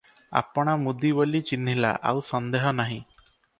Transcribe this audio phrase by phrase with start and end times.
[0.39, 3.01] ଆପଣା ମୁଦି ବୋଲି ଛିହ୍ନିଲା, ଆଉ ସନ୍ଦେହ ନାହିଁ।